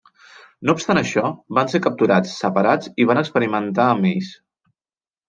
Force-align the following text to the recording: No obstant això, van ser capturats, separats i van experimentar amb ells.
No 0.67 0.73
obstant 0.77 0.99
això, 1.01 1.23
van 1.57 1.69
ser 1.73 1.81
capturats, 1.87 2.31
separats 2.45 2.89
i 3.05 3.07
van 3.11 3.21
experimentar 3.23 3.87
amb 3.97 4.09
ells. 4.15 4.31